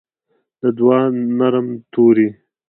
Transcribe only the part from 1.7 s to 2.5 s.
توري